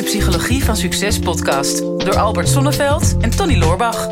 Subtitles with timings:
[0.00, 4.06] de Psychologie van Succes podcast door Albert Sonneveld en Tony Loorbach.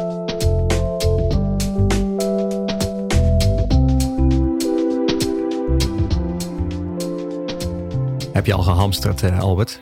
[8.32, 9.78] Heb je al gehamsterd, eh, Albert?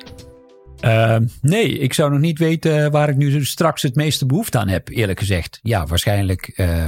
[0.81, 4.69] Uh, nee, ik zou nog niet weten waar ik nu straks het meeste behoefte aan
[4.69, 5.59] heb, eerlijk gezegd.
[5.63, 6.87] Ja, waarschijnlijk uh,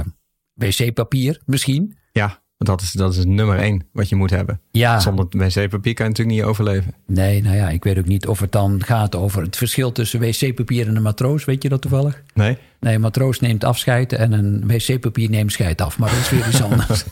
[0.53, 1.97] wc-papier misschien.
[2.11, 4.59] Ja, dat is, dat is nummer één wat je moet hebben.
[4.71, 4.99] Ja.
[4.99, 6.93] Zonder wc-papier kan je natuurlijk niet overleven.
[7.05, 10.19] Nee, nou ja, ik weet ook niet of het dan gaat over het verschil tussen
[10.19, 11.45] wc-papier en een matroos.
[11.45, 12.23] Weet je dat toevallig?
[12.33, 12.57] Nee.
[12.79, 15.97] Nee, een matroos neemt afscheid en een wc-papier neemt scheid af.
[15.97, 17.03] Maar dat is weer iets anders.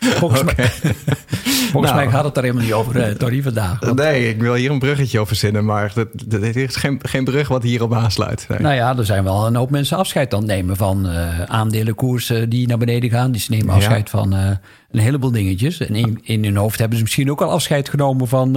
[0.00, 0.70] Volgens, mij,
[1.72, 3.80] volgens mij gaat het daar helemaal niet over, uh, Tori, vandaag.
[3.80, 3.98] Want...
[3.98, 5.92] Nee, ik wil hier een bruggetje over zinnen, maar
[6.28, 8.46] het is geen, geen brug wat hierop aansluit.
[8.48, 8.58] Nee.
[8.58, 12.50] Nou ja, er zijn wel een hoop mensen afscheid aan het nemen van uh, aandelenkoersen
[12.50, 13.32] die naar beneden gaan.
[13.32, 14.18] Die nemen afscheid ja.
[14.18, 14.50] van uh,
[14.90, 15.80] een heleboel dingetjes.
[15.80, 18.56] En in, in, hun hoofd hebben ze misschien ook al afscheid genomen van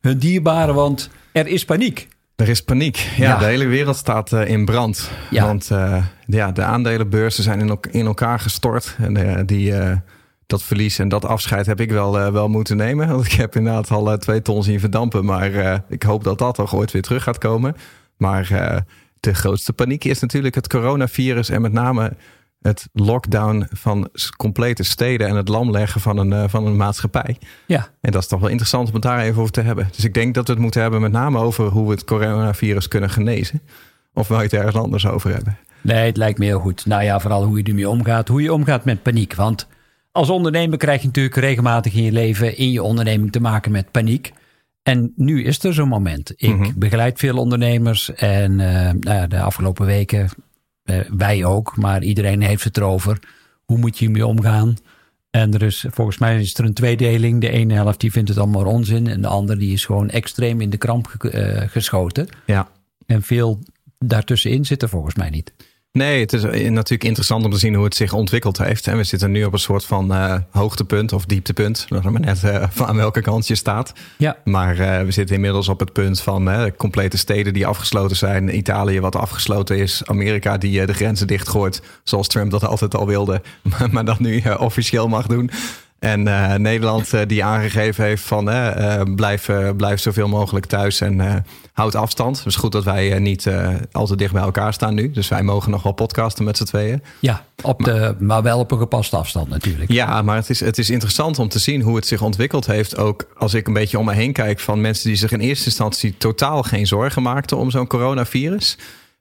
[0.00, 2.08] hun dierbaren, want er is paniek.
[2.36, 2.96] Er is paniek.
[2.96, 3.38] Ja, ja.
[3.38, 5.10] de hele wereld staat uh, in brand.
[5.30, 5.46] Ja.
[5.46, 8.96] Want uh, ja, de aandelenbeurzen zijn in, in elkaar gestort.
[8.98, 9.72] En uh, die,
[10.46, 13.08] dat verlies en dat afscheid heb ik wel, wel moeten nemen.
[13.08, 15.24] Want ik heb inderdaad al twee ton zien verdampen.
[15.24, 17.76] Maar ik hoop dat dat toch ooit weer terug gaat komen.
[18.16, 18.48] Maar
[19.20, 21.48] de grootste paniek is natuurlijk het coronavirus.
[21.48, 22.12] En met name
[22.60, 27.38] het lockdown van complete steden en het lamleggen van een, van een maatschappij.
[27.66, 27.88] Ja.
[28.00, 29.88] En dat is toch wel interessant om het daar even over te hebben.
[29.94, 32.88] Dus ik denk dat we het moeten hebben met name over hoe we het coronavirus
[32.88, 33.62] kunnen genezen.
[34.12, 35.56] Of wil je het ergens anders over hebben?
[35.80, 36.86] Nee, het lijkt me heel goed.
[36.86, 38.28] Nou ja, vooral hoe je ermee omgaat.
[38.28, 39.34] Hoe je omgaat met paniek.
[39.34, 39.66] Want
[40.14, 43.90] als ondernemer krijg je natuurlijk regelmatig in je leven, in je onderneming te maken met
[43.90, 44.32] paniek.
[44.82, 46.32] En nu is er zo'n moment.
[46.36, 46.70] Ik Mhm.
[46.76, 50.28] begeleid veel ondernemers en uh, nou ja, de afgelopen weken
[50.84, 53.18] uh, wij ook, maar iedereen heeft het erover.
[53.64, 54.76] Hoe moet je hiermee omgaan?
[55.30, 57.40] En er is, volgens mij is er een tweedeling.
[57.40, 59.06] De ene helft die vindt het allemaal onzin.
[59.06, 62.28] En de andere die is gewoon extreem in de kramp ge, uh, geschoten.
[62.46, 62.68] Ja.
[63.06, 63.58] En veel
[63.98, 65.52] daartussenin zit er volgens mij niet.
[65.98, 68.86] Nee, het is natuurlijk interessant om te zien hoe het zich ontwikkeld heeft.
[68.86, 71.86] En we zitten nu op een soort van uh, hoogtepunt of dieptepunt.
[71.88, 73.92] Dat maar net uh, van aan welke kant je staat.
[74.18, 74.36] Ja.
[74.44, 78.56] Maar uh, we zitten inmiddels op het punt van complete steden die afgesloten zijn.
[78.56, 80.02] Italië wat afgesloten is.
[80.04, 81.82] Amerika die de grenzen dichtgooit.
[82.02, 83.42] Zoals Trump dat altijd al wilde.
[83.62, 85.50] Maar, maar dat nu officieel mag doen.
[86.04, 91.44] En uh, Nederland uh, die aangegeven heeft van uh, blijf, blijf zoveel mogelijk thuis en
[91.72, 92.36] houd afstand.
[92.36, 93.48] Het is goed dat wij niet
[93.92, 95.10] al te dicht bij elkaar staan nu.
[95.10, 97.02] Dus wij mogen nog wel podcasten met z'n tweeën.
[97.20, 99.92] Ja, op de, maar, maar wel op een gepaste afstand natuurlijk.
[99.92, 102.96] Ja, maar het is, het is interessant om te zien hoe het zich ontwikkeld heeft.
[102.96, 105.66] Ook als ik een beetje om me heen kijk van mensen die zich in eerste
[105.66, 108.76] instantie totaal geen zorgen maakten om zo'n coronavirus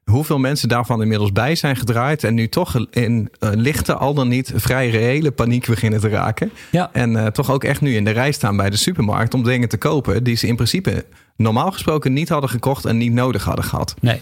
[0.06, 4.28] hoeveel mensen daarvan inmiddels bij zijn gedraaid en nu toch in uh, lichte, al dan
[4.28, 6.52] niet vrij reële paniek beginnen te raken.
[6.72, 6.90] Ja.
[6.94, 9.69] En uh, toch ook echt nu in de rij staan bij de supermarkt om dingen
[9.69, 11.06] te kopen die ze in principe
[11.36, 13.96] normaal gesproken niet hadden gekocht en niet nodig hadden gehad.
[14.02, 14.22] Nee.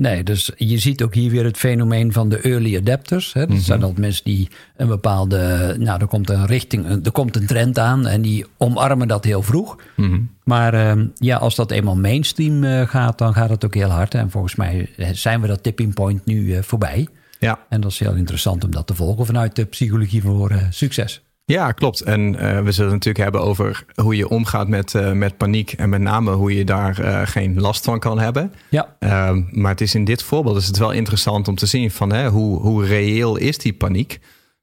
[0.00, 3.32] Nee, dus je ziet ook hier weer het fenomeen van de early adapters.
[3.32, 3.40] Hè.
[3.40, 3.60] Dat Mhm.
[3.60, 5.74] zijn altijd mensen die een bepaalde.
[5.78, 9.42] Nou, er komt een richting, er komt een trend aan en die omarmen dat heel
[9.42, 9.76] vroeg.
[9.96, 10.20] Mhm.
[10.44, 14.14] Maar uh, ja, als dat eenmaal mainstream uh, gaat, dan gaat het ook heel hard.
[14.14, 17.08] En volgens mij zijn we dat tipping point nu uh, voorbij.
[17.38, 17.58] Ja.
[17.68, 21.22] En dat is heel interessant om dat te volgen vanuit de psychologie voor succes.
[21.50, 22.00] Ja, klopt.
[22.00, 25.72] En uh, we zullen het natuurlijk hebben over hoe je omgaat met, uh, met paniek.
[25.72, 28.52] En met name hoe je daar uh, geen last van kan hebben.
[28.68, 28.96] Ja.
[28.98, 32.12] Ehm, maar het is in dit voorbeeld is het wel interessant om te zien van
[32.12, 34.20] hè, hoe, hoe reëel is die paniek.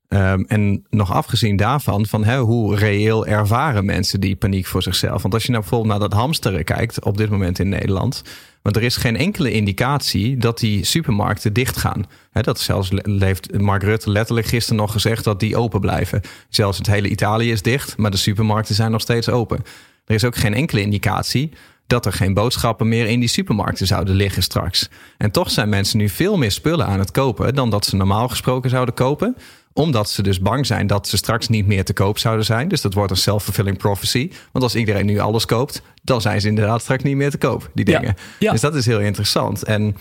[0.09, 5.21] Um, en nog afgezien daarvan, van hoe reëel ervaren mensen die paniek voor zichzelf?
[5.21, 8.21] Want als je nou bijvoorbeeld naar dat hamsteren kijkt op dit moment in Nederland.
[8.61, 12.05] Want er is geen enkele indicatie dat die supermarkten dicht gaan.
[12.31, 16.21] He, dat zelfs heeft Mark Rutte letterlijk gisteren nog gezegd dat die open blijven.
[16.49, 19.63] Zelfs het hele Italië is dicht, maar de supermarkten zijn nog steeds open.
[20.05, 21.51] Er is ook geen enkele indicatie
[21.87, 24.89] dat er geen boodschappen meer in die supermarkten zouden liggen straks.
[25.17, 28.27] En toch zijn mensen nu veel meer spullen aan het kopen dan dat ze normaal
[28.27, 29.35] gesproken zouden kopen
[29.77, 32.67] omdat ze dus bang zijn dat ze straks niet meer te koop zouden zijn.
[32.67, 34.31] Dus dat wordt een self-fulfilling prophecy.
[34.51, 37.69] Want als iedereen nu alles koopt, dan zijn ze inderdaad straks niet meer te koop,
[37.73, 38.15] die dingen.
[38.17, 38.51] Ja, ja.
[38.51, 39.63] Dus dat is heel interessant.
[39.63, 39.95] En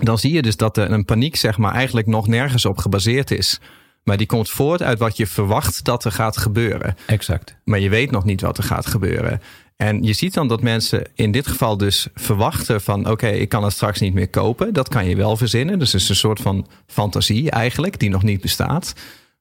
[0.00, 3.30] dan zie je dus dat er een paniek, zeg maar, eigenlijk nog nergens op gebaseerd
[3.30, 3.60] is.
[4.02, 6.96] Maar die komt voort uit wat je verwacht dat er gaat gebeuren.
[7.06, 7.56] Exact.
[7.64, 9.40] Maar je weet nog niet wat er gaat gebeuren.
[9.76, 13.10] En je ziet dan dat mensen in dit geval dus verwachten van...
[13.10, 14.72] oké, ik kan het straks niet meer kopen.
[14.72, 15.78] Dat kan je wel verzinnen.
[15.78, 18.92] Dus het is een soort van fantasie eigenlijk, die nog niet bestaat.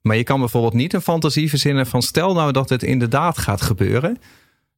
[0.02, 2.02] Maar je kan bijvoorbeeld niet een fantasie verzinnen van...
[2.02, 4.18] stel nou dat het inderdaad gaat gebeuren...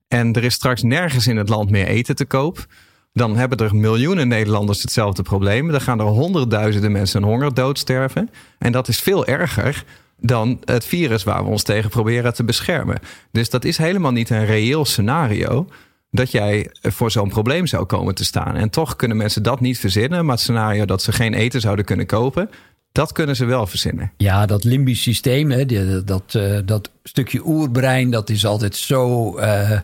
[0.08, 2.66] en er is straks nergens in het land meer eten te koop...
[3.14, 5.72] dan hebben er miljoenen Nederlanders hetzelfde probleem.
[5.72, 8.30] Dan gaan er honderdduizenden mensen honger doodsterven.
[8.58, 9.84] En dat is veel erger
[10.20, 13.00] dan het virus waar we ons tegen proberen te beschermen.
[13.32, 15.68] Dus dat is helemaal niet een reëel scenario
[16.12, 18.56] dat jij voor zo'n probleem zou komen te staan.
[18.56, 20.26] En toch kunnen mensen dat niet verzinnen.
[20.26, 22.50] Maar het scenario dat ze geen eten zouden kunnen kopen,
[22.92, 24.12] dat kunnen ze wel verzinnen.
[24.18, 25.66] Ja, dat limbisch systeem, hè,
[26.04, 29.80] dat, uh, dat stukje oerbrein, dat is altijd zo uh,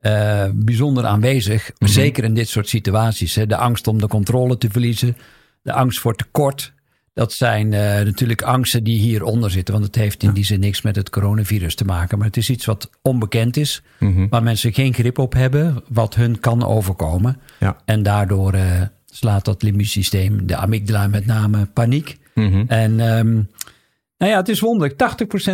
[0.00, 1.68] uh, bijzonder aanwezig.
[1.68, 1.88] Mm -hmm.
[1.88, 3.34] Zeker in dit soort situaties.
[3.34, 3.46] Hè.
[3.46, 5.16] De angst om de controle te verliezen,
[5.62, 6.72] de angst voor tekort.
[7.12, 9.74] Dat zijn uh, natuurlijk angsten die hieronder zitten.
[9.74, 12.18] Want het heeft in die zin niks met het coronavirus te maken.
[12.18, 13.82] Maar het is iets wat onbekend is.
[13.98, 14.26] Mm -hmm.
[14.28, 15.82] Waar mensen geen grip op hebben.
[15.88, 17.36] Wat hun kan overkomen.
[17.58, 17.76] Ja.
[17.84, 22.18] En daardoor uh, slaat dat limbisch systeem, de amygdala met name, paniek.
[22.34, 22.64] Mm -hmm.
[22.68, 23.48] En um,
[24.20, 24.94] nou ja, het is wonderlijk.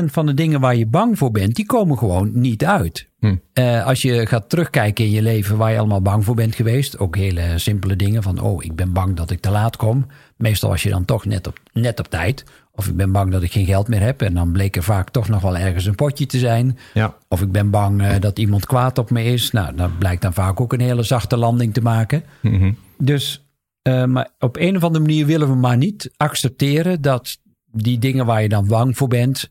[0.00, 3.08] 80% van de dingen waar je bang voor bent, die komen gewoon niet uit.
[3.18, 3.36] Hm.
[3.54, 6.98] Uh, als je gaat terugkijken in je leven waar je allemaal bang voor bent geweest.
[6.98, 10.06] Ook hele simpele dingen van, oh, ik ben bang dat ik te laat kom.
[10.36, 12.44] Meestal was je dan toch net op, net op tijd.
[12.72, 14.22] Of ik ben bang dat ik geen geld meer heb.
[14.22, 16.78] En dan bleek er vaak toch nog wel ergens een potje te zijn.
[16.94, 17.14] Ja.
[17.28, 19.50] Of ik ben bang uh, dat iemand kwaad op me is.
[19.50, 22.22] Nou, dat blijkt dan vaak ook een hele zachte landing te maken.
[22.42, 22.76] Mm -hmm.
[22.98, 23.46] Dus,
[23.88, 27.38] uh, maar op een of andere manier willen we maar niet accepteren dat
[27.72, 29.50] die dingen waar je dan bang voor bent,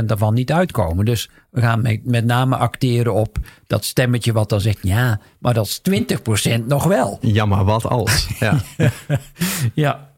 [0.00, 1.04] 80% daarvan niet uitkomen.
[1.04, 5.54] Dus we gaan met, met name acteren op dat stemmetje wat dan zegt, ja, maar
[5.54, 5.80] dat is
[6.60, 7.18] 20% nog wel.
[7.20, 8.26] Ja, maar wat als?
[8.40, 8.60] Ja,
[9.74, 10.10] ja.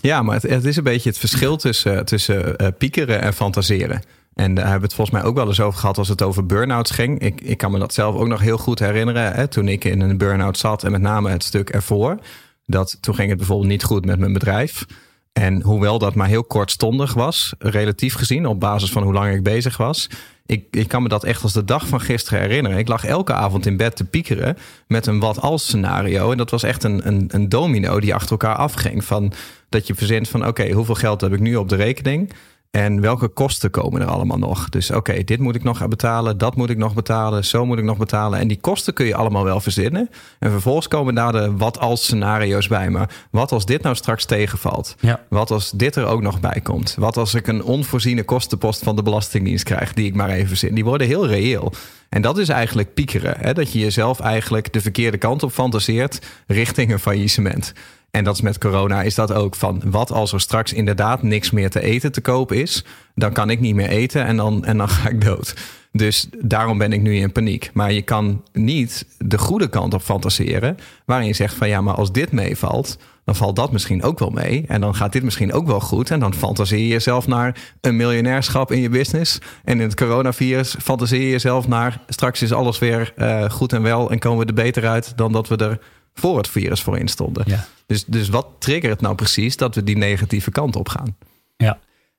[0.00, 4.02] ja maar het, het, is een beetje het verschil tussen, tussen uh, piekeren en fantaseren.
[4.34, 6.46] En daar hebben we het volgens mij ook wel eens over gehad als het over
[6.46, 7.18] burn-outs ging.
[7.20, 9.32] Ik, ik kan me dat zelf ook nog heel goed herinneren.
[9.32, 12.18] Hè, toen ik in een burn-out zat en met name het stuk ervoor.
[12.66, 14.86] Dat toen ging het bijvoorbeeld niet goed met mijn bedrijf.
[15.32, 19.42] En hoewel dat maar heel kortstondig was, relatief gezien, op basis van hoe lang ik
[19.42, 20.08] bezig was.
[20.46, 22.78] Ik, ik kan me dat echt als de dag van gisteren herinneren.
[22.78, 26.30] Ik lag elke avond in bed te piekeren met een wat als scenario.
[26.30, 29.04] En dat was echt een, een, een domino die achter elkaar afging.
[29.04, 29.32] Van
[29.68, 32.32] dat je verzint van oké, hoeveel geld heb ik nu op de rekening?
[32.72, 34.68] En welke kosten komen er allemaal nog?
[34.68, 37.78] Dus oké, okay, dit moet ik nog betalen, dat moet ik nog betalen, zo moet
[37.78, 38.38] ik nog betalen.
[38.38, 40.10] En die kosten kun je allemaal wel verzinnen.
[40.38, 42.90] En vervolgens komen daar de wat als scenario's bij.
[42.90, 44.94] Maar wat als dit nou straks tegenvalt?
[45.00, 45.20] Ja.
[45.28, 46.94] Wat als dit er ook nog bij komt?
[46.98, 50.74] Wat als ik een onvoorziene kostenpost van de Belastingdienst krijg, die ik maar even verzin?
[50.74, 51.72] Die worden heel reëel.
[52.08, 53.34] En dat is eigenlijk piekeren.
[53.38, 53.52] Hè?
[53.52, 57.72] Dat je jezelf eigenlijk de verkeerde kant op fantaseert richting een faillissement.
[58.12, 61.50] En dat is met corona is dat ook van wat als er straks inderdaad niks
[61.50, 64.76] meer te eten te koop is, dan kan ik niet meer eten en dan, en
[64.76, 65.54] dan ga ik dood.
[65.92, 67.70] Dus daarom ben ik nu in paniek.
[67.72, 71.94] Maar je kan niet de goede kant op fantaseren, waarin je zegt van ja, maar
[71.94, 74.64] als dit meevalt, dan valt dat misschien ook wel mee.
[74.68, 76.10] En dan gaat dit misschien ook wel goed.
[76.10, 79.38] En dan fantaseer je jezelf naar een miljonairschap in je business.
[79.64, 83.82] En in het coronavirus fantaseer je jezelf naar straks is alles weer uh, goed en
[83.82, 85.78] wel en komen we er beter uit dan dat we er
[86.14, 87.44] voor het virus voor in stonden.
[87.46, 87.66] Ja.
[87.86, 91.16] Dus, dus wat triggert nou precies dat we die negatieve kant op gaan?
[91.56, 91.78] Ja.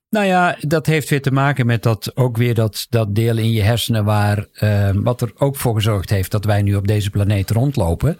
[0.09, 3.51] Nou ja, dat heeft weer te maken met dat ook weer dat, dat deel in
[3.51, 7.09] je hersenen waar uh, wat er ook voor gezorgd heeft dat wij nu op deze
[7.09, 8.19] planeet rondlopen.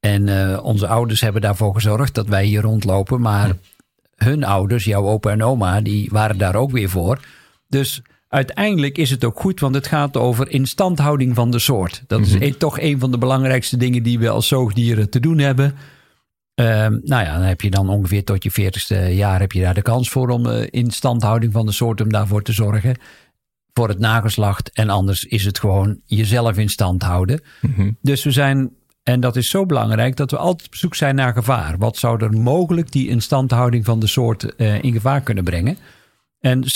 [0.00, 3.20] En uh, onze ouders hebben daarvoor gezorgd dat wij hier rondlopen.
[3.20, 3.54] Maar hm.
[4.24, 7.20] hun ouders, jouw opa en oma, die waren daar ook weer voor.
[7.68, 12.02] Dus uiteindelijk is het ook goed, want het gaat over instandhouding van de soort.
[12.06, 12.28] Dat Mhm.
[12.28, 15.74] is een, toch een van de belangrijkste dingen die we als zoogdieren te doen hebben.
[16.54, 19.74] Um, nou ja, dan heb je dan ongeveer tot je veertigste jaar heb je daar
[19.74, 22.96] de kans voor om uh, instandhouding van de soort om daarvoor te zorgen.
[23.72, 24.70] Voor het nageslacht.
[24.72, 27.42] En anders is het gewoon jezelf in stand houden.
[27.60, 27.90] Mhm.
[28.02, 28.70] Dus we zijn,
[29.02, 31.78] en dat is zo belangrijk, dat we altijd op zoek zijn naar gevaar.
[31.78, 35.76] Wat zou er mogelijk die instandhouding van de soort uh, in gevaar kunnen brengen?
[36.40, 36.66] En 70%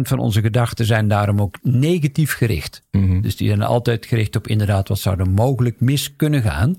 [0.00, 2.82] van onze gedachten zijn daarom ook negatief gericht.
[2.90, 3.20] Mhm.
[3.20, 6.76] Dus die zijn altijd gericht op inderdaad wat zou er mogelijk mis kunnen gaan.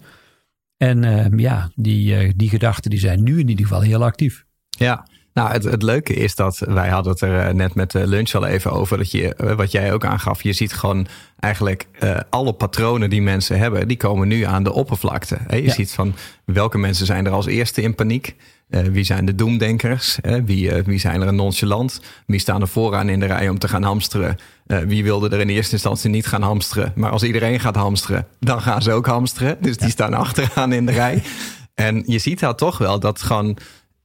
[0.77, 4.45] En uh, ja, die, uh, die gedachten die zijn nu in ieder geval heel actief.
[4.69, 5.07] Ja,
[5.39, 8.45] nou het, het leuke is dat wij hadden het er net met de lunch al
[8.45, 8.97] even over.
[8.97, 11.07] Dat je, wat jij ook aangaf, je ziet gewoon
[11.39, 15.37] eigenlijk uh, alle patronen die mensen hebben, die komen nu aan de oppervlakte.
[15.47, 15.55] Hè?
[15.55, 15.73] Je Ja.
[15.73, 16.15] ziet van
[16.45, 18.35] welke mensen zijn er als eerste in paniek.
[18.69, 20.17] Uh, wie zijn de doemdenkers?
[20.45, 22.01] Wie, uh, wie zijn er nonchalant?
[22.25, 24.37] Wie staan er vooraan in de rij om te gaan hamsteren?
[24.65, 26.91] Wie wilde er in eerste instantie niet gaan hamsteren?
[26.95, 29.57] Maar als iedereen gaat hamsteren, dan gaan ze ook hamsteren.
[29.61, 31.21] Dus die staan achteraan in de rij.
[31.75, 33.57] En je ziet daar toch wel dat gewoon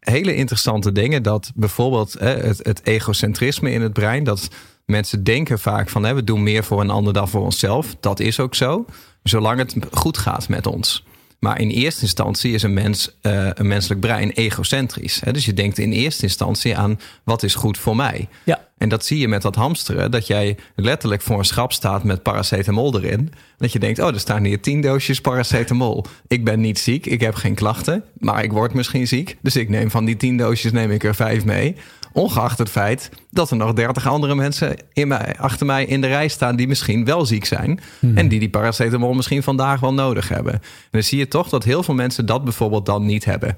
[0.05, 1.23] hele interessante dingen.
[1.23, 4.25] Dat bijvoorbeeld hè, het, het egocentrisme in het brein.
[4.25, 4.49] Dat
[4.87, 7.97] mensen denken vaak van hè, we doen meer voor een ander dan voor onszelf.
[8.01, 8.85] Dat is ook zo.
[9.23, 11.05] Zolang het goed gaat met ons.
[11.39, 15.21] Maar in eerste instantie is een, mens, uh, een menselijk brein egocentrisch.
[15.25, 15.33] Hè?
[15.33, 18.29] Dus je denkt in eerste instantie aan wat is goed voor mij.
[18.45, 18.69] Ja.
[18.85, 20.11] En dat zie je met dat hamsteren.
[20.11, 23.33] Dat jij letterlijk voor een schap staat met paracetamol erin.
[23.57, 26.05] Dat je denkt, oh, er staan hier tien doosjes paracetamol.
[26.27, 28.05] Ik ben niet ziek, ik heb geen klachten.
[28.19, 29.37] Maar ik word misschien ziek.
[29.43, 31.77] Dus ik neem van die tien doosjes neem ik er vijf mee.
[32.13, 36.07] Ongeacht het feit dat er nog dertig andere mensen in mij, achter mij in de
[36.07, 37.81] rij staan die misschien wel ziek zijn.
[37.99, 38.17] Hmm.
[38.17, 40.53] En die die paracetamol misschien vandaag wel nodig hebben.
[40.53, 40.61] En
[40.91, 43.57] dan zie je toch dat heel veel mensen dat bijvoorbeeld dan niet hebben.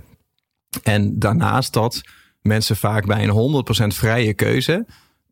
[0.83, 2.01] En daarnaast dat
[2.43, 4.87] mensen vaak bij een 100% vrije keuze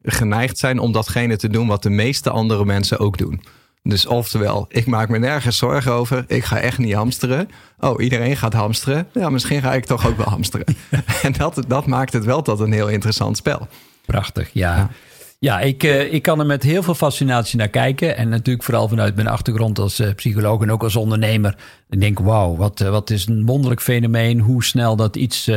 [0.05, 3.43] geneigd zijn om datgene te doen wat de meeste andere mensen ook doen.
[3.83, 6.25] Dus oftewel, ik maak me nergens zorgen over.
[6.27, 7.49] Ik ga echt niet hamsteren.
[7.81, 9.07] Oh, iedereen gaat hamsteren.
[9.13, 10.67] Ja, misschien ga ik toch ook wel hamsteren.
[11.23, 13.69] en dat, dat maakt het wel tot een heel interessant spel.
[14.07, 14.91] Prachtig, ja.
[15.39, 18.17] Ja, ik, eh, ik kan er met heel veel fascinatie naar kijken.
[18.17, 21.57] En natuurlijk vooral vanuit mijn achtergrond als eh, psycholoog en ook als ondernemer.
[21.91, 24.41] Ik denk, wauw, wat, eh, wat is een wonderlijk fenomeen.
[24.41, 25.51] Hoe snel dat iets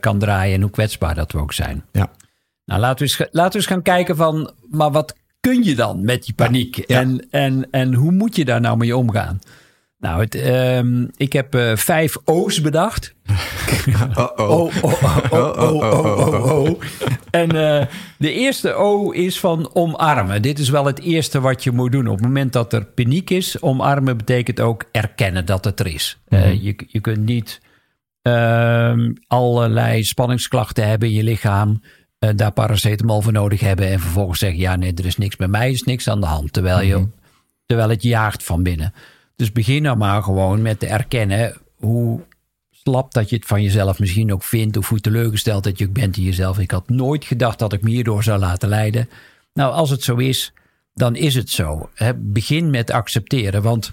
[0.00, 1.84] kan draaien en hoe kwetsbaar dat we ook zijn.
[1.92, 2.10] Ja.
[2.64, 6.04] Nou, laten we, eens, laten we eens gaan kijken van, maar wat kun je dan
[6.04, 6.84] met die paniek?
[6.86, 7.00] Ja.
[7.00, 9.38] En, en, en hoe moet je daar nou mee omgaan?
[9.98, 13.14] Nou, het, ehm, ik heb eh, vijf O's bedacht.
[14.14, 14.50] Oh, oh.
[14.50, 16.80] Oh, oh, oh, oh, oh, oh, oh, oh.
[17.30, 17.86] En eh,
[18.18, 20.42] de eerste O is van omarmen.
[20.42, 22.08] Dit is wel het eerste wat je moet doen.
[22.08, 26.18] Op het moment dat er paniek is, omarmen betekent ook erkennen dat het er is.
[26.28, 27.60] Eh, je, je kunt niet
[28.22, 31.80] ehm, allerlei spanningsklachten hebben in je lichaam.
[32.28, 33.88] Eh, daar paracetamol voor nodig hebben.
[33.88, 36.26] En vervolgens zeggen: Ja, nee, er is niks bij mij, er is niks aan de
[36.26, 36.52] hand.
[36.52, 37.06] Terwijl, je,
[37.66, 38.94] terwijl het jaagt van binnen.
[39.36, 42.20] Dus begin nou maar gewoon met te erkennen hoe
[42.70, 44.76] slap dat je het van jezelf misschien ook vindt.
[44.76, 46.58] Of hoe teleurgesteld dat je ook bent in jezelf.
[46.58, 49.08] Ik had nooit gedacht dat ik me hierdoor zou laten leiden.
[49.52, 50.52] Nou, als het zo is,
[50.94, 51.90] dan is het zo.
[52.16, 53.62] Begin met accepteren.
[53.62, 53.92] Want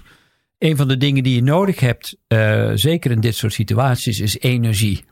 [0.58, 4.38] een van de dingen die je nodig hebt, eh, zeker in dit soort situaties, is
[4.38, 5.04] energie.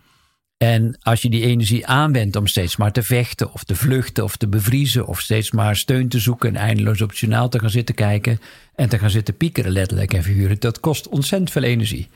[0.64, 4.37] En als je die energie aanwendt om steeds maar te vechten of te vluchten of
[4.37, 7.71] te bevriezen of steeds maar steun te zoeken en eindeloos op het journaal te gaan
[7.71, 8.38] zitten kijken
[8.75, 12.09] en te gaan zitten piekeren letterlijk en figuurlijk, dat kost ontzettend veel energie.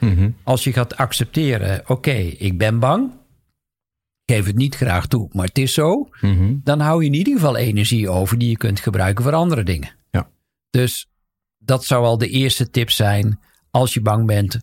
[0.43, 3.11] Als je gaat accepteren, oké, ik ben bang,
[4.27, 6.09] geef het niet graag toe, maar het is zo,
[6.63, 9.91] dan hou je in ieder geval energie over die je kunt gebruiken voor andere dingen.
[10.11, 10.29] Ja.
[10.71, 11.07] Dus
[11.59, 13.41] dat zou al de eerste tip zijn.
[13.71, 14.59] Als je bang bent,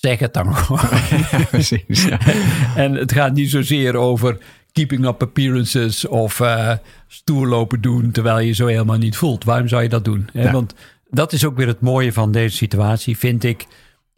[0.00, 1.00] zeg het dan gewoon.
[1.50, 2.04] Precies.
[2.04, 2.18] Ja.
[2.84, 4.38] En het gaat niet zozeer over
[4.72, 6.72] keeping up appearances of eh,
[7.06, 9.44] stoer lopen doen terwijl je zo helemaal niet voelt.
[9.44, 10.28] Waarom zou je dat doen?
[10.32, 10.52] Ja.
[10.52, 10.74] Want
[11.10, 13.66] dat is ook weer het mooie van deze situatie, vind ik.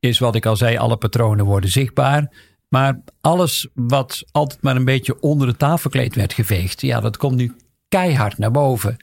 [0.01, 2.31] Is wat ik al zei, alle patronen worden zichtbaar.
[2.69, 7.37] Maar alles wat altijd maar een beetje onder de tafelkleed werd geveegd, ja, dat komt
[7.37, 7.57] nu
[7.89, 8.97] keihard naar boven.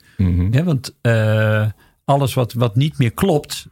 [0.50, 1.66] Hè, want eh,
[2.04, 3.66] alles wat, wat niet meer klopt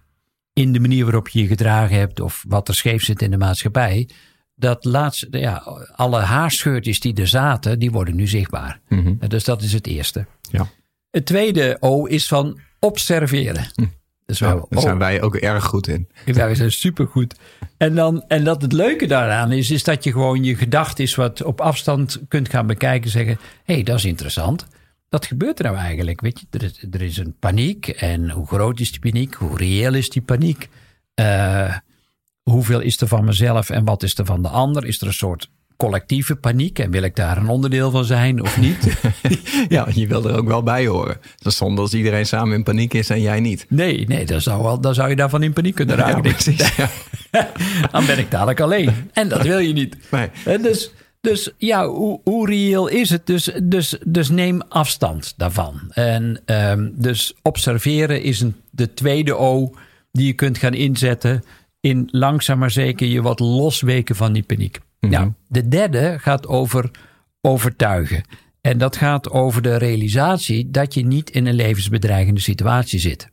[0.52, 3.36] in de manier waarop je je gedragen hebt of wat er scheef zit in de
[3.36, 4.08] maatschappij,
[4.54, 5.54] dat laatste, ja,
[5.94, 8.80] alle haarscheurtjes die er zaten, die worden nu zichtbaar.
[9.28, 10.26] Dus dat is het eerste.
[10.40, 10.66] Ja.
[11.10, 13.66] Het tweede O is van observeren.
[14.26, 16.08] Dus Ja, wel, daar zijn oh, wij ook erg goed in.
[16.24, 17.34] ja, we zijn supergoed.
[17.76, 21.14] En, dan, en dat het leuke daaraan is, is dat je gewoon je gedachten is
[21.14, 23.10] wat op afstand kunt gaan bekijken.
[23.10, 24.66] Zeggen, hé, hey, dat is interessant.
[25.12, 26.20] Wat gebeurt er nou eigenlijk?
[26.20, 27.88] Weet je, er is, er is een paniek.
[27.88, 29.34] En hoe groot is die paniek?
[29.34, 30.68] Hoe reëel is die paniek?
[31.14, 31.76] Eh,
[32.42, 34.84] hoeveel is er van mezelf en wat is er van de ander?
[34.84, 38.58] Is er een soort collectieve paniek en wil ik daar een onderdeel van zijn of
[38.58, 38.78] niet?
[39.68, 41.16] Ja, je wil er ook wel bij horen.
[41.36, 43.66] Dat is zonde als iedereen samen in paniek is en jij niet.
[43.68, 46.22] Nee, nee, dan zou, wel, dan zou je daarvan in paniek kunnen raken.
[46.22, 46.74] Ja, precies.
[47.30, 47.50] Ja.
[47.90, 49.10] dan ben ik dadelijk alleen.
[49.12, 49.96] En dat wil je niet.
[50.10, 50.28] Nee.
[50.44, 53.26] En dus, dus ja, hoe, hoe reëel is het?
[53.26, 55.80] Dus, dus, dus neem afstand daarvan.
[55.90, 59.74] En ehm, dus observeren is een, de tweede O
[60.10, 61.42] die je kunt gaan inzetten
[61.80, 64.80] in langzaam maar zeker je wat losweken van die paniek.
[65.00, 66.90] Nou, de derde gaat over
[67.40, 68.22] overtuigen.
[68.60, 73.28] En dat gaat over de realisatie dat je niet in een levensbedreigende situatie zit.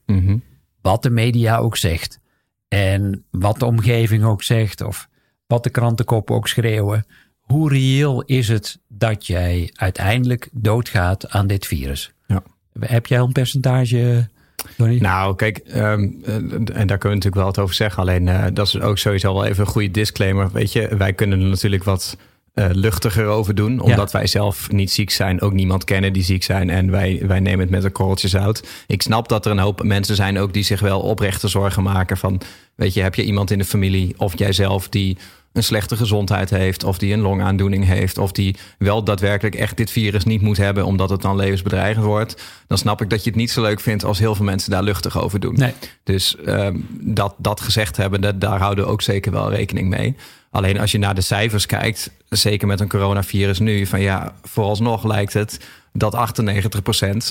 [0.81, 2.19] Wat de media ook zegt.
[2.67, 4.81] En wat de omgeving ook zegt.
[4.81, 5.10] Of
[5.48, 7.05] wat de krantenkoppen ook schreeuwen.
[7.53, 12.12] Hoe reëel is het dat jij uiteindelijk doodgaat aan dit virus?
[12.27, 12.44] Ja.
[12.79, 14.29] Heb jij een percentage,
[14.77, 15.01] Donnie?
[15.01, 18.01] Nou, kijk, ehm, eh, en daar kunnen we natuurlijk wel wat over zeggen.
[18.01, 20.51] Alleen eh, dat is ook sowieso wel even een goede disclaimer.
[20.51, 22.18] Weet je, wij kunnen er natuurlijk wat
[22.53, 23.79] eh, luchtiger over doen.
[23.79, 26.70] Omdat wij zelf niet ziek zijn, ook niemand kennen die ziek zijn.
[26.70, 28.68] En wij, wij nemen het met een korreltje zout.
[28.88, 32.18] Ik snap dat er een hoop mensen zijn ook die zich wel oprechte zorgen maken
[32.18, 32.41] van...
[32.75, 35.18] Weet je, heb je iemand in de familie of jijzelf die
[35.53, 39.91] een slechte gezondheid heeft, of die een longaandoening heeft, of die wel daadwerkelijk echt dit
[39.91, 43.39] virus niet moet hebben omdat het dan levensbedreigend wordt, dan snap ik dat je het
[43.39, 45.56] niet zo leuk vindt als heel veel mensen daar luchtig over doen.
[45.56, 45.74] Nee.
[46.03, 50.15] Dus ehm, dat, dat gezegd hebben, dat, daar houden we ook zeker wel rekening mee.
[50.51, 55.03] Alleen als je naar de cijfers kijkt, zeker met een coronavirus nu, van ja, vooralsnog
[55.03, 55.60] lijkt het
[55.94, 56.15] dat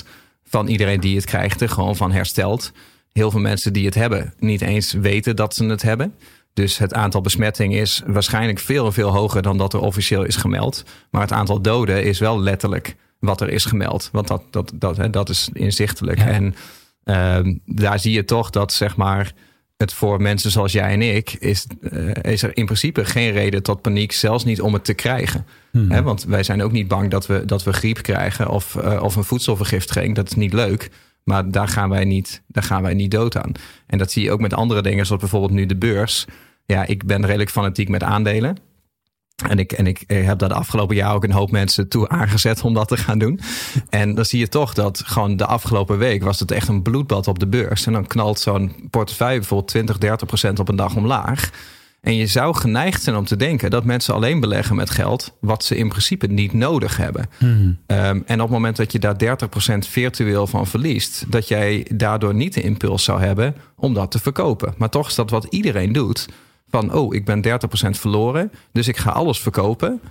[0.03, 0.07] 98%
[0.43, 2.71] van iedereen die het krijgt er gewoon van herstelt.
[3.13, 6.13] Heel veel mensen die het hebben niet eens weten dat ze het hebben.
[6.53, 10.35] Dus het aantal besmettingen is waarschijnlijk veel en veel hoger dan dat er officieel is
[10.35, 10.83] gemeld.
[11.11, 14.09] Maar het aantal doden is wel letterlijk wat er is gemeld.
[14.11, 16.17] Want dat, dat, dat, hè, dat is inzichtelijk.
[16.17, 16.27] Ja.
[16.27, 16.55] En
[17.03, 19.33] ehm, daar zie je toch dat zeg maar,
[19.77, 23.63] het voor mensen zoals jij en ik is, eh, is er in principe geen reden
[23.63, 25.45] tot paniek, zelfs niet om het te krijgen.
[25.71, 25.91] Hmm.
[25.91, 29.03] Hè, want wij zijn ook niet bang dat we, dat we griep krijgen of, eh,
[29.03, 30.15] of een voedselvergiftiging.
[30.15, 30.89] Dat is niet leuk.
[31.29, 33.51] Maar daar gaan, wij niet, daar gaan wij niet dood aan.
[33.87, 36.25] En dat zie je ook met andere dingen, zoals bijvoorbeeld nu de beurs.
[36.65, 38.57] Ja, ik ben redelijk fanatiek met aandelen.
[39.49, 42.61] En ik, en ik heb daar de afgelopen jaar ook een hoop mensen toe aangezet
[42.61, 43.39] om dat te gaan doen.
[43.89, 47.27] En dan zie je toch dat gewoon de afgelopen week was het echt een bloedbad
[47.27, 47.85] op de beurs.
[47.85, 51.49] En dan knalt zo'n portefeuille bijvoorbeeld 20, 30 procent op een dag omlaag.
[52.01, 55.63] En je zou geneigd zijn om te denken dat mensen alleen beleggen met geld wat
[55.63, 57.29] ze in principe niet nodig hebben.
[57.37, 57.77] Hmm.
[57.87, 59.15] Um, en op het moment dat je daar
[59.75, 64.19] 30% virtueel van verliest, dat jij daardoor niet de impuls zou hebben om dat te
[64.19, 64.73] verkopen.
[64.77, 66.27] Maar toch is dat wat iedereen doet.
[66.69, 67.49] Van, oh, ik ben 30%
[67.89, 70.01] verloren, dus ik ga alles verkopen.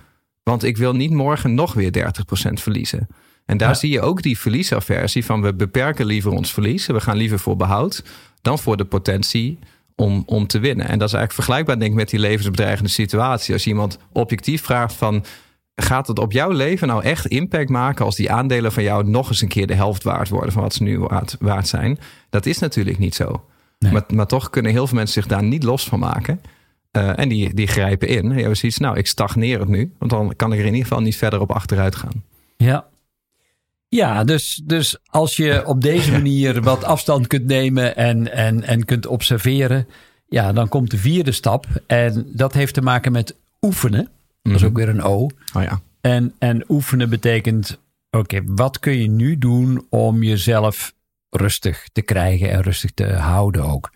[0.43, 3.07] Want ik wil niet morgen nog weer 30% verliezen.
[3.45, 3.73] En daar Ja.
[3.75, 6.85] zie je ook die verliesaversie van we beperken liever ons verlies.
[6.85, 8.03] We gaan liever voor behoud
[8.41, 9.59] dan voor de potentie
[9.99, 10.87] om, om te winnen.
[10.87, 13.53] En dat is eigenlijk vergelijkbaar denk ik met die levensbedreigende situatie.
[13.53, 15.25] Als je iemand objectief vraagt van
[15.75, 19.29] gaat het op jouw leven nou echt impact maken als die aandelen van jou nog
[19.29, 21.99] eens een keer de helft waard worden van wat ze nu waard, waard zijn?
[22.29, 23.43] Dat is natuurlijk niet zo.
[23.79, 23.91] Nee.
[23.91, 26.41] Maar, maar toch kunnen heel veel mensen zich daar niet los van maken.
[26.91, 28.31] Eh, en die, die grijpen in.
[28.31, 29.93] Hebt zoiets, nou, ik stagneer het nu.
[29.97, 32.23] Want dan kan ik er in ieder geval niet verder op achteruit gaan.
[32.57, 32.87] Ja.
[33.89, 38.85] Ja, dus, dus als je op deze manier wat afstand kunt nemen en, en, en
[38.85, 39.87] kunt observeren,
[40.27, 41.65] ja, dan komt de vierde stap.
[41.87, 44.09] En dat heeft te maken met oefenen.
[44.41, 44.69] Dat is Mhm.
[44.69, 45.15] ook weer een O.
[45.53, 45.81] Oh ja.
[46.01, 47.79] En, en oefenen betekent,
[48.11, 50.93] oké, wat kun je nu doen om jezelf
[51.29, 53.91] rustig te krijgen en rustig te houden ook.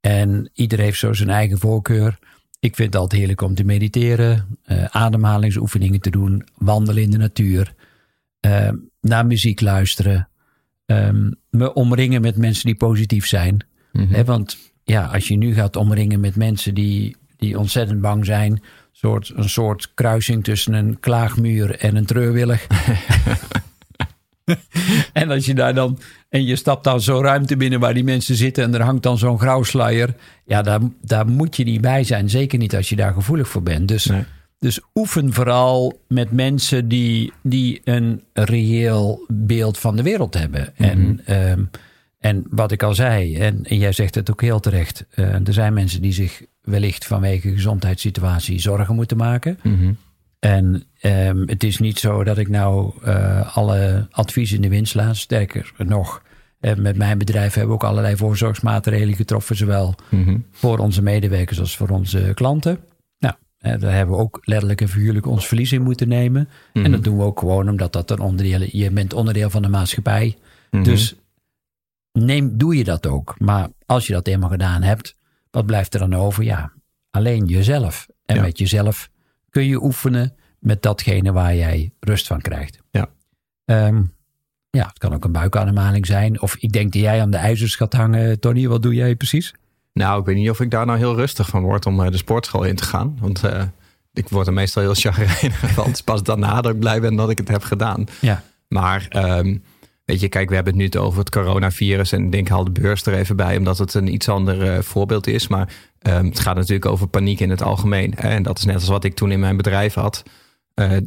[0.00, 2.18] En ieder heeft zo zijn eigen voorkeur.
[2.60, 7.18] Ik vind het altijd heerlijk om te mediteren, eh, ademhalingsoefeningen te doen, wandelen in de
[7.18, 7.74] natuur,
[8.42, 8.68] eh,
[9.00, 10.28] naar muziek luisteren,
[10.86, 13.66] ehm, me omringen met mensen die positief zijn.
[13.92, 18.62] Hè, want ja, als je nu gaat omringen met mensen die, die ontzettend bang zijn,
[18.92, 22.66] soort, een soort kruising tussen een klaagmuur en een treurwillig.
[25.12, 28.34] en als je daar dan, en je stapt dan zo'n ruimte binnen waar die mensen
[28.34, 30.14] zitten en er hangt dan zo'n grauwsluier.
[30.44, 32.30] Ja, daar, daar moet je niet bij zijn.
[32.30, 33.88] Zeker niet als je daar gevoelig voor bent.
[33.88, 34.24] Dus, Nee.
[34.62, 40.76] Dus oefen vooral met mensen die, die een reëel beeld van de wereld hebben.
[40.76, 41.62] En, ehm,
[42.18, 45.04] en wat ik al zei, en, en jij zegt het ook heel terecht.
[45.10, 49.58] eh, er zijn mensen die zich wellicht vanwege gezondheidssituatie zorgen moeten maken.
[49.62, 49.92] Mhm.
[50.38, 54.88] En ehm, het is niet zo dat ik nou eh, alle adviezen in de wind
[54.88, 55.14] sla.
[55.14, 56.22] Sterker nog,
[56.60, 59.56] eh, met mijn bedrijf hebben we ook allerlei voorzorgsmaatregelen getroffen.
[59.56, 60.38] Zowel Mhm.
[60.52, 62.78] voor onze medewerkers als voor onze klanten.
[63.62, 66.48] Eh, daar hebben we ook letterlijk en figuurlijk ons verlies in moeten nemen.
[66.72, 66.84] Mhm.
[66.84, 69.68] En dat doen we ook gewoon omdat dat een onderdeel Je bent onderdeel van de
[69.68, 70.36] maatschappij.
[70.70, 70.82] Mhm.
[70.82, 71.14] Dus
[72.12, 73.34] neem, doe je dat ook.
[73.38, 75.16] Maar als je dat eenmaal gedaan hebt,
[75.50, 76.44] wat blijft er dan over?
[76.44, 76.72] Ja,
[77.10, 78.08] alleen jezelf.
[78.24, 78.42] En Ja.
[78.42, 79.10] met jezelf
[79.50, 82.78] kun je oefenen met datgene waar jij rust van krijgt.
[82.90, 83.08] Ja.
[83.64, 84.02] Ehm,
[84.70, 86.40] ja, het kan ook een buikademhaling zijn.
[86.40, 88.40] Of ik denk dat jij aan de ijzers gaat hangen.
[88.40, 89.54] Tony, wat doe jij precies?
[89.92, 92.16] Nou, ik weet niet of ik daar nou heel rustig van word om eh, de
[92.16, 93.16] sportschool in te gaan.
[93.20, 93.62] Want eh,
[94.12, 95.84] ik word er meestal heel chagrijnig van.
[95.84, 98.04] Het is pas daarna dat ik blij ben dat ik het heb gedaan.
[98.20, 98.42] Ja.
[98.68, 99.56] Maar ehm,
[100.04, 102.12] weet je, kijk, we hebben het nu over het coronavirus.
[102.12, 104.82] En ik denk, haal de beurs er even bij, omdat het een iets ander eh,
[104.82, 105.48] voorbeeld is.
[105.48, 108.14] Maar ehm, het gaat natuurlijk over paniek in het algemeen.
[108.16, 108.28] Hè?
[108.28, 110.22] En dat is net als wat ik toen in mijn bedrijf had.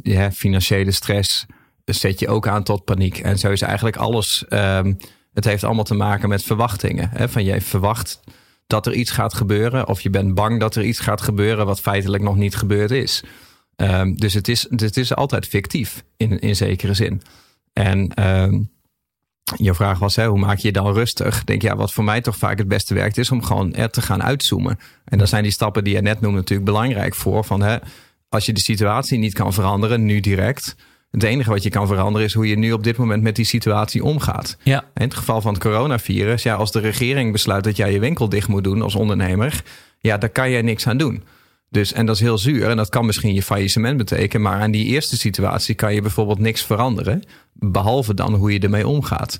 [0.02, 1.46] Ja, financiële stress
[1.84, 3.18] zet je ook aan tot paniek.
[3.18, 4.44] En zo is eigenlijk alles.
[4.48, 4.94] ehm,
[5.32, 7.10] het heeft allemaal te maken met verwachtingen.
[7.12, 7.28] Hè?
[7.28, 8.20] Van jij verwacht
[8.66, 9.88] dat er iets gaat gebeuren.
[9.88, 13.22] Of je bent bang dat er iets gaat gebeuren wat feitelijk nog niet gebeurd is.
[13.76, 17.22] Ehm, dus het is, het is altijd fictief in, in zekere zin.
[17.72, 18.62] En ehm,
[19.56, 21.44] je vraag was, hè, hoe maak je je dan rustig?
[21.44, 24.02] Denk, ja, wat voor mij toch vaak het beste werkt, is om gewoon er te
[24.02, 24.78] gaan uitzoomen.
[25.04, 27.44] En dan zijn die stappen die je net noemde natuurlijk belangrijk voor.
[27.44, 27.76] Van, hè,
[28.28, 30.76] als je de situatie niet kan veranderen, nu direct,
[31.10, 33.44] Het enige wat je kan veranderen is hoe je nu op dit moment met die
[33.44, 34.56] situatie omgaat.
[34.62, 34.84] Ja.
[34.94, 38.28] In het geval van het coronavirus, ja, als de regering besluit dat jij je winkel
[38.28, 39.62] dicht moet doen als ondernemer,
[39.98, 41.22] ja, daar kan jij niks aan doen.
[41.70, 44.70] Dus, en dat is heel zuur en dat kan misschien je faillissement betekenen, maar aan
[44.70, 49.38] die eerste situatie kan je bijvoorbeeld niks veranderen, behalve dan hoe je ermee omgaat.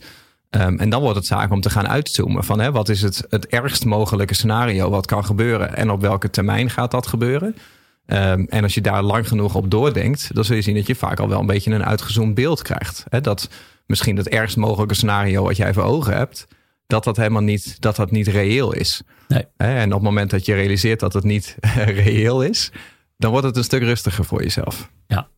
[0.50, 3.26] Um, en dan wordt het zaak om te gaan uitzoomen van hè, wat is het,
[3.28, 7.56] het ergst mogelijke scenario wat kan gebeuren en op welke termijn gaat dat gebeuren.
[8.06, 10.94] Um, en als je daar lang genoeg op doordenkt, dan zul je zien dat je
[10.94, 13.04] vaak al wel een beetje een uitgezoomd beeld krijgt.
[13.08, 13.50] Hè, dat
[13.86, 16.46] misschien het ergst mogelijke scenario wat jij voor ogen hebt,
[16.86, 19.02] dat dat helemaal niet, dat dat niet reëel is.
[19.28, 19.44] Nee.
[19.56, 21.56] En op het moment dat je realiseert dat het niet
[22.04, 22.72] reëel is,
[23.16, 24.90] dan wordt het een stuk rustiger voor jezelf.
[25.06, 25.28] Ja.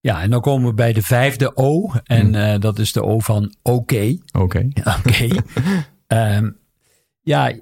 [0.00, 1.92] Ja, en dan komen we bij de vijfde O.
[2.04, 2.34] En Hmm.
[2.54, 4.16] uh, dat is de O van oké.
[4.32, 4.68] Oké.
[4.98, 5.28] Oké.
[6.08, 6.56] um,
[7.32, 7.52] ja,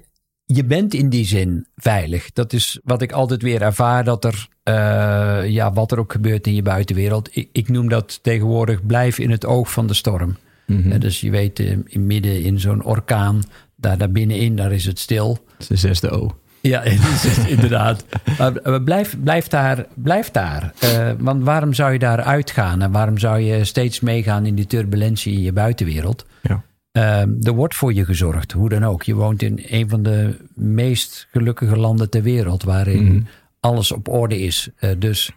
[0.53, 2.31] je bent in die zin veilig.
[2.31, 6.47] Dat is wat ik altijd weer ervaar, dat er, uh, ja, wat er ook gebeurt
[6.47, 7.29] in je buitenwereld.
[7.31, 10.37] Ik, ik, noem dat tegenwoordig blijf in het oog van de storm.
[10.65, 10.99] Mhm.
[10.99, 13.43] Dus je weet, uh, in midden in zo'n orkaan,
[13.75, 15.33] daar, daar binnenin, daar is het stil.
[15.33, 16.35] Dat is de zesde O.
[16.61, 16.83] Ja,
[17.47, 18.05] inderdaad.
[18.37, 19.85] Maar blijf, blijf daar.
[19.93, 20.73] Blijf daar.
[20.83, 22.81] Uh, want waarom zou je daar uitgaan?
[22.81, 26.25] En waarom zou je steeds meegaan in die turbulentie in je buitenwereld?
[26.41, 26.63] Ja.
[26.99, 29.03] Uh, er wordt voor je gezorgd, hoe dan ook.
[29.03, 33.21] Je woont in een van de meest gelukkige landen ter wereld, waarin Mhm.
[33.59, 34.69] alles op orde is.
[34.79, 35.31] Uh, dus,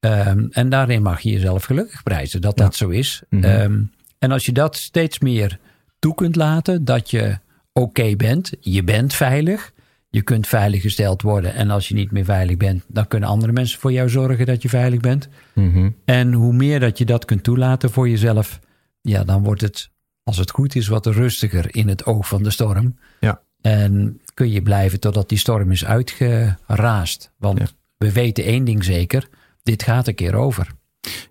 [0.00, 2.64] um, en daarin mag je jezelf gelukkig prijzen dat Ja.
[2.64, 3.22] dat zo is.
[3.30, 3.44] Mhm.
[3.44, 5.58] Um, en als je dat steeds meer
[5.98, 7.38] toe kunt laten, dat je
[7.72, 9.72] oké bent, je bent veilig.
[10.10, 11.54] Je kunt veilig gesteld worden.
[11.54, 14.62] En als je niet meer veilig bent, dan kunnen andere mensen voor jou zorgen dat
[14.62, 15.28] je veilig bent.
[15.54, 15.90] Mhm.
[16.04, 18.60] En hoe meer dat je dat kunt toelaten voor jezelf,
[19.00, 19.90] ja, dan wordt het,
[20.24, 22.98] als het goed is, wat rustiger in het oog van de storm.
[23.20, 23.40] Ja.
[23.60, 27.30] En kun je blijven totdat die storm is uitgeraasd.
[27.38, 27.66] Want Ja.
[27.96, 29.28] we weten één ding zeker:
[29.62, 30.68] dit gaat een keer over.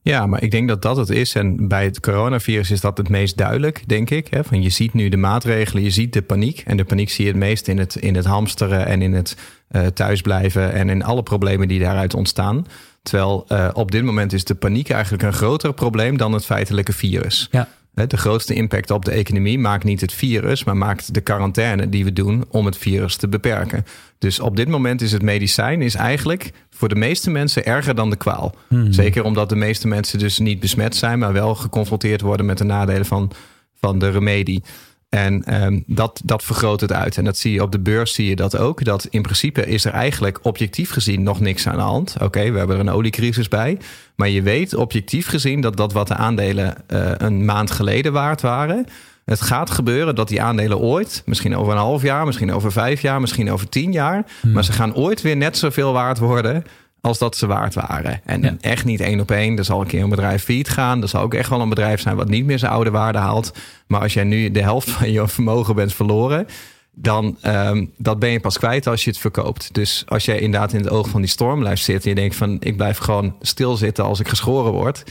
[0.01, 1.35] Ja, maar ik denk dat dat het is.
[1.35, 4.27] En bij het coronavirus is dat het meest duidelijk, denk ik.
[4.29, 4.43] Hè?
[4.43, 6.59] Van je ziet nu de maatregelen, je ziet de paniek.
[6.65, 9.37] En de paniek zie je het meest in het, in het hamsteren en in het
[9.71, 12.65] uh, thuisblijven en in alle problemen die daaruit ontstaan.
[13.01, 16.93] Terwijl uh, op dit moment is de paniek eigenlijk een groter probleem dan het feitelijke
[16.93, 17.47] virus.
[17.51, 17.67] Ja.
[17.93, 22.03] De grootste impact op de economie maakt niet het virus, maar maakt de quarantaine die
[22.03, 23.85] we doen om het virus te beperken.
[24.17, 28.09] Dus op dit moment is het medicijn is eigenlijk voor de meeste mensen erger dan
[28.09, 28.55] de kwaal.
[28.67, 28.91] Hmm.
[28.91, 32.63] Zeker omdat de meeste mensen dus niet besmet zijn, maar wel geconfronteerd worden met de
[32.63, 33.31] nadelen van,
[33.79, 34.63] van de remedie.
[35.13, 37.17] En um, dat, dat vergroot het uit.
[37.17, 38.83] En dat zie je op de beurs, zie je dat ook.
[38.83, 42.13] Dat in principe is er eigenlijk objectief gezien nog niks aan de hand.
[42.15, 43.77] Oké, okay, we hebben er een oliecrisis bij.
[44.15, 48.41] Maar je weet objectief gezien dat dat wat de aandelen uh, een maand geleden waard
[48.41, 48.85] waren.
[49.25, 53.01] Het gaat gebeuren dat die aandelen ooit, misschien over een half jaar, misschien over vijf
[53.01, 54.25] jaar, misschien over tien jaar.
[54.41, 54.51] Hmm.
[54.51, 56.63] Maar ze gaan ooit weer net zoveel waard worden
[57.05, 58.21] als dat ze waard waren.
[58.25, 58.55] En ja.
[58.61, 59.57] echt niet één op één.
[59.57, 61.01] Er zal een keer een bedrijf failliet gaan.
[61.01, 63.51] Er zal ook echt wel een bedrijf zijn wat niet meer zijn oude waarde haalt.
[63.87, 66.47] Maar als jij nu de helft van je vermogen bent verloren...
[66.91, 69.73] dan um, dat ben je pas kwijt als je het verkoopt.
[69.73, 72.03] Dus als jij inderdaad in het oog van die storm blijft zitten...
[72.03, 75.03] en je denkt van ik blijf gewoon stilzitten als ik geschoren word...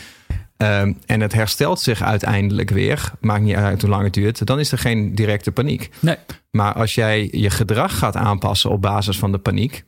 [0.57, 4.59] Um, en het herstelt zich uiteindelijk weer, maakt niet uit hoe lang het duurt, dan
[4.59, 5.91] is er geen directe paniek.
[6.01, 6.17] Nee.
[6.51, 9.85] Maar als jij je gedrag gaat aanpassen op basis van de paniek,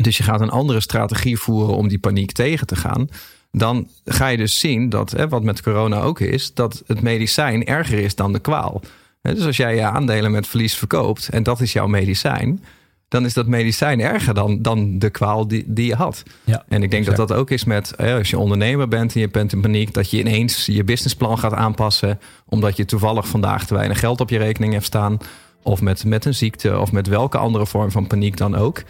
[0.00, 3.08] dus je gaat een andere strategie voeren om die paniek tegen te gaan.
[3.50, 7.64] Dan ga je dus zien dat, hè, wat met corona ook is, dat het medicijn
[7.64, 8.80] erger is dan de kwaal.
[9.22, 12.64] Dus als jij je aandelen met verlies verkoopt en dat is jouw medicijn,
[13.08, 16.22] dan is dat medicijn erger dan, dan de kwaal die, die je had.
[16.44, 17.16] Ja, en ik denk exact.
[17.16, 20.10] dat dat ook is met als je ondernemer bent en je bent in paniek, dat
[20.10, 24.38] je ineens je businessplan gaat aanpassen, omdat je toevallig vandaag te weinig geld op je
[24.38, 25.18] rekening hebt staan,
[25.62, 28.82] of met, met een ziekte, of met welke andere vorm van paniek dan ook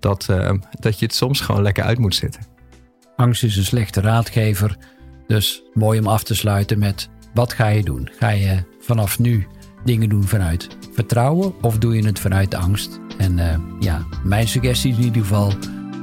[0.00, 2.46] dat, uh, dat je het soms gewoon lekker uit moet zitten.
[3.16, 4.76] Angst is een slechte raadgever.
[5.26, 8.10] Dus mooi om af te sluiten met wat ga je doen?
[8.18, 9.46] Ga je vanaf nu
[9.84, 13.00] dingen doen vanuit vertrouwen of doe je het vanuit angst?
[13.18, 15.52] En uh, ja, mijn suggestie is in ieder geval: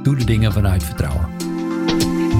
[0.02, 1.28] doe de dingen vanuit vertrouwen.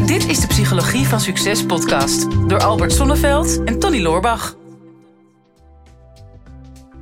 [0.07, 4.57] Dit is de Psychologie van Succes podcast door Albert Sonneveld en Tony Loorbach.